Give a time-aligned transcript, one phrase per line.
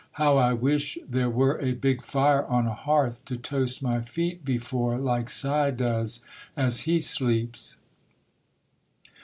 [0.13, 4.43] How I wish there were a big fire on a hearth to toast my feet
[4.43, 6.25] before, like Si does
[6.57, 7.77] as he sleeps!"